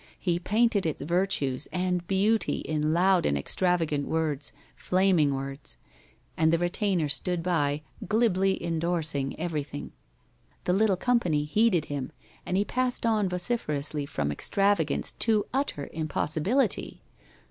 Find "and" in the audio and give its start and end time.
1.71-2.07, 3.23-3.37, 6.35-6.51, 12.47-12.57